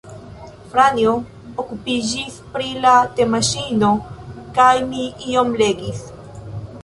Franjo 0.69 1.11
okupiĝis 1.63 2.39
pri 2.55 2.71
la 2.87 2.93
temaŝino, 3.19 3.91
kaj 4.57 4.71
mi 4.95 5.05
iom 5.35 5.53
legis. 5.63 6.01